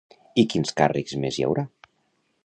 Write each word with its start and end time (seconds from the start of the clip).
I 0.43 0.45
quins 0.53 0.73
càrrecs 0.79 1.13
més 1.25 1.37
hi 1.41 1.45
haurà? 1.49 1.67